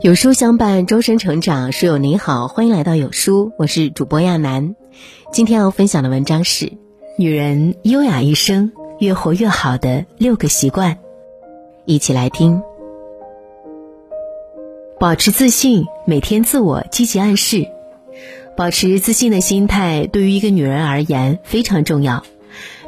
[0.00, 1.72] 有书相伴，终身成长。
[1.72, 4.76] 书友您好，欢迎来到有书，我是主播亚楠。
[5.32, 6.66] 今天要分享的文章是
[7.18, 10.94] 《女人优雅一生，越活越好的六个习惯》，
[11.84, 12.62] 一起来听。
[15.00, 17.66] 保持自信，每天自我积极暗示。
[18.56, 22.24] 保持自信的心态，对于一个女人而言非常重要。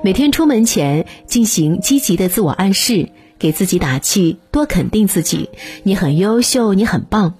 [0.02, 3.08] 每天出门前进行积极的自我暗示。
[3.40, 5.50] 给自己打气，多肯定自己。
[5.82, 7.34] 你很优秀，你很棒。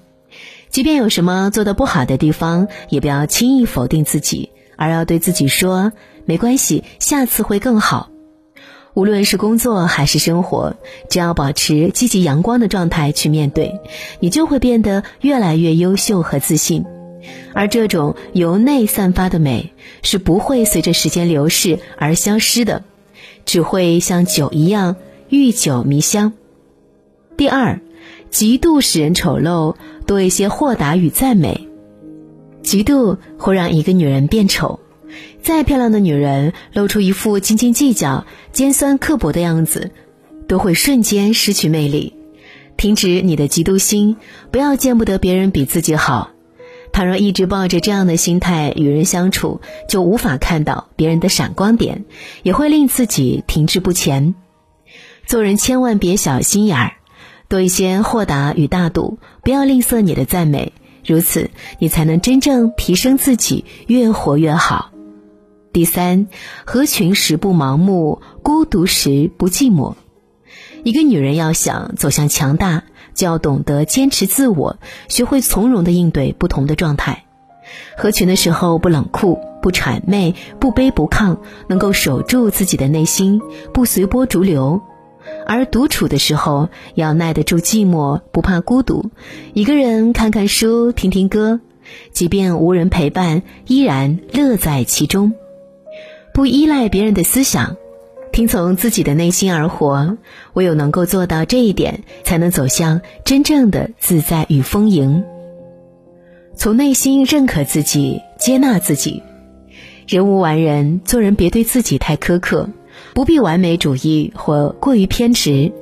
[0.71, 5.93] 即便有什么做的不好的地方，也不要轻易否定自己，而要对自己说
[6.25, 8.09] ：“没关系，下次会更好。”
[8.95, 10.75] 无论是工作还是生活，
[11.09, 13.81] 只要保持积极阳光的状态去面对，
[14.19, 16.85] 你就会变得越来越优秀和自信。
[17.53, 22.83] 而这种由内散发的美，是不会随着时间流逝而消失的，
[23.45, 24.97] 只会像酒一样。
[25.31, 26.33] 欲酒迷香。
[27.37, 27.81] 第二，
[28.33, 31.69] 嫉妒使人丑陋，多一些豁达与赞美。
[32.65, 34.81] 嫉妒会让一个女人变丑，
[35.41, 39.93] 再漂亮的女人露出一副斤斤计较、尖酸刻薄的样子，
[40.49, 42.15] 都会瞬间失去魅力。
[42.77, 44.17] 停止你的嫉妒心，
[44.51, 46.31] 不要见不得别人比自己好。
[46.93, 52.05] 倘若一直抱着这样的心态与人相处，就无法看到别人的闪光点，
[52.43, 54.35] 也会令自己停滞不前。
[55.31, 56.93] 做人千万别小心眼儿，
[57.47, 60.73] 多一些豁达与大度，不要吝啬你的赞美，
[61.07, 64.91] 如此你才能真正提升自己，越活越好。
[65.73, 66.27] 第三，
[66.67, 69.95] 合群时不盲目，孤独时不寂寞。
[70.83, 72.83] 一个女人要想走向强大，
[73.15, 77.27] 就要懂得坚持自我，学会从容的应对不同的状态。
[77.97, 83.41] 合群的时候不冷酷，不谄媚，不卑不亢，能够守住自己的内心，
[83.73, 84.83] 不随波逐流。
[85.51, 89.11] 而独处的时候，要耐得住寂寞，不怕孤独。
[89.53, 91.59] 一个人看看书，听听歌，
[92.13, 95.33] 即便无人陪伴，依然乐在其中。
[96.33, 97.77] 不依赖别人的思想，
[98.31, 100.19] 听从自己的内心而活。
[100.53, 105.25] 唯有能够做到这一点，才能走向真正的自在与丰盈。
[106.55, 109.25] 从内心认可自己，接纳自己。
[110.07, 112.69] 人无完人，做人别对自己太苛刻。
[113.15, 115.73] 不必完美主义或过于偏执，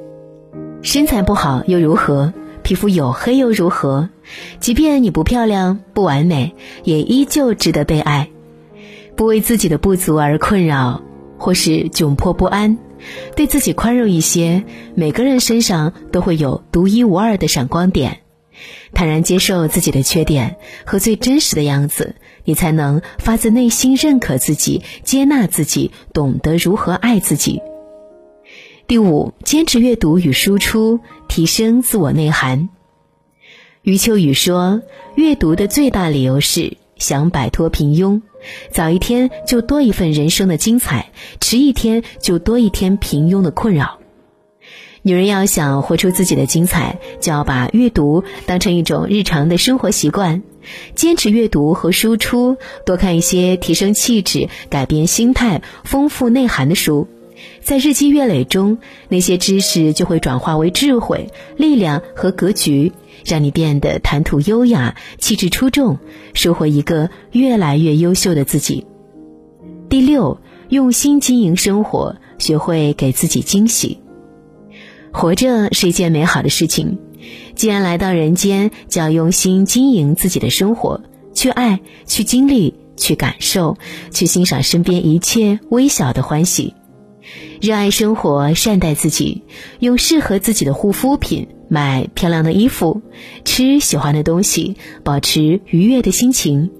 [0.82, 2.32] 身材不好又如何？
[2.62, 4.10] 皮肤黝黑又如何？
[4.60, 8.28] 即便你不漂亮、不完美，也依旧值得被爱。
[9.16, 11.02] 不为自己的不足而困扰，
[11.38, 12.78] 或是窘迫不安，
[13.34, 14.64] 对自己宽容一些。
[14.94, 18.18] 每个人身上都会有独一无二的闪光点。
[18.92, 22.16] 坦然接受自己的缺点和最真实的样子，
[22.48, 27.60] 你才能发自内心认可自己、接纳自己，懂得如何爱自己。
[28.86, 32.70] 第五，坚持阅读与输出，提升自我内涵。
[33.82, 34.80] 余秋雨说
[35.14, 38.22] ：“阅读的最大理由是想摆脱平庸，
[38.70, 43.98] 早一天就多一份人生的精彩，迟一天就多一天平庸的困扰。”
[45.02, 50.42] 女人要想活出自己的精彩，就要把阅读当成一种日常的生活习惯，
[50.94, 57.08] 坚持阅读和输出，多看一些提升气质、改变心态、丰富内涵的书，
[57.60, 62.92] 在日积月累中，那些知识就会转化为智慧、力量和格局，
[63.24, 65.98] 让你变得谈吐优雅、气质出众，
[66.34, 68.86] 收获一个越来越优秀的自己。
[69.88, 74.00] 第六，用心经营生活，学会给自己惊喜。
[75.10, 76.98] 活着是一件美好的事情，
[77.58, 81.00] 既然来到人间，就要用心经营自己的生活，
[81.34, 83.76] 去爱，去经历，去感受，
[84.12, 86.74] 去欣赏身边一切微小的欢喜。
[87.60, 89.42] 热爱生活，善待自己，
[89.80, 93.02] 用适合自己的护肤品，买漂亮的衣服，
[93.44, 96.70] 吃喜欢的东西，保持愉悦的心情。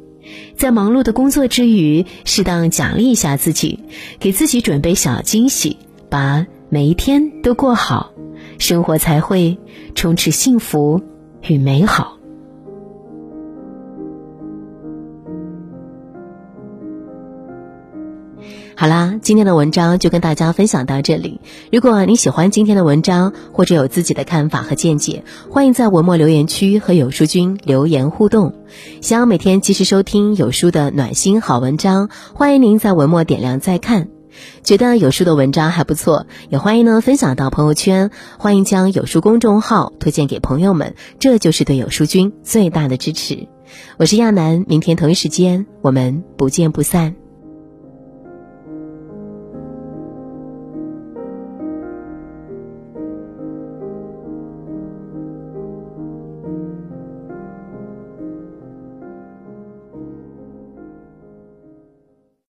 [0.56, 3.81] 在忙碌的工作之余，适当奖励一下自己，
[4.21, 5.77] 给自己准备小惊喜，
[6.09, 8.12] 把每一天都过好。
[8.58, 9.58] 生活才会
[9.94, 11.00] 充斥幸福
[11.43, 12.16] 与美好。
[18.81, 21.40] 好啦，今天的文章就跟大家分享到这里。
[21.72, 28.54] 如果你喜欢今天的文章，或者有自己的看法和见解，欢迎在文末留言区和有书君留言互动。
[29.00, 34.18] 想要每天及时收听有书的暖心好文章，欢迎您在文末点亮再看。
[34.62, 43.49] 觉得有书的文章还不错，也欢迎呢分享到朋友圈，欢迎将有书公众号推荐给朋友们，这就是对有书君最大的支持。
[43.99, 47.27] 我是亚楠，明天同一时间我们不见不散。